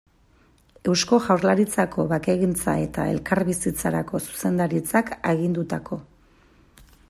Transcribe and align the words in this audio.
Eusko 0.93 1.19
Jaurlaritzako 1.25 2.05
Bakegintza 2.13 2.75
eta 2.85 3.05
Elkarbizitzarako 3.11 4.23
Zuzendaritzak 4.29 5.15
agindutako. 5.35 6.03